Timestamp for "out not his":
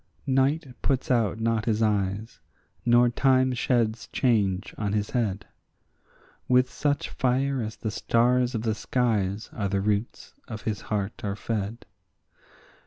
1.11-1.83